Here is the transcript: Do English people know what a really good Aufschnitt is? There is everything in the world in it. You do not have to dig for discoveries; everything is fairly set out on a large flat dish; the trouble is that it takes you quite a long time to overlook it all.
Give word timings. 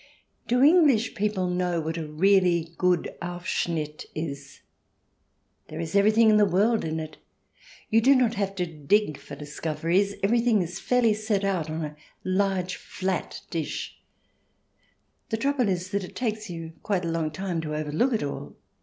Do 0.47 0.63
English 0.63 1.13
people 1.13 1.47
know 1.47 1.79
what 1.79 1.95
a 1.95 2.07
really 2.07 2.73
good 2.79 3.13
Aufschnitt 3.21 4.05
is? 4.15 4.61
There 5.67 5.79
is 5.79 5.95
everything 5.95 6.31
in 6.31 6.37
the 6.37 6.43
world 6.47 6.83
in 6.83 6.99
it. 6.99 7.17
You 7.91 8.01
do 8.01 8.15
not 8.15 8.33
have 8.33 8.55
to 8.55 8.65
dig 8.65 9.19
for 9.19 9.35
discoveries; 9.35 10.15
everything 10.23 10.63
is 10.63 10.79
fairly 10.79 11.13
set 11.13 11.43
out 11.43 11.69
on 11.69 11.85
a 11.85 11.95
large 12.23 12.77
flat 12.77 13.41
dish; 13.51 14.01
the 15.29 15.37
trouble 15.37 15.69
is 15.69 15.91
that 15.91 16.03
it 16.03 16.15
takes 16.15 16.49
you 16.49 16.73
quite 16.81 17.05
a 17.05 17.11
long 17.11 17.29
time 17.29 17.61
to 17.61 17.75
overlook 17.75 18.11
it 18.13 18.23
all. 18.23 18.55